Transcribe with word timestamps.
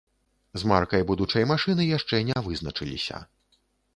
З 0.61 0.69
маркай 0.71 1.03
будучай 1.09 1.45
машыны 1.51 1.85
яшчэ 1.97 2.21
не 2.29 2.37
вызначыліся. 2.47 3.21